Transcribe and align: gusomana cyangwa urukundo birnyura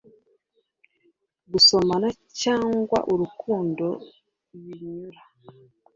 gusomana 1.51 2.07
cyangwa 2.41 2.97
urukundo 3.11 3.87
birnyura 4.61 5.21